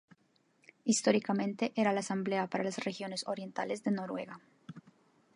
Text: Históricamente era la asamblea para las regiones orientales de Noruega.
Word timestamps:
Históricamente 0.83 1.73
era 1.75 1.93
la 1.93 1.99
asamblea 1.99 2.47
para 2.47 2.63
las 2.63 2.79
regiones 2.83 3.27
orientales 3.27 3.83
de 3.83 3.91
Noruega. 3.91 4.39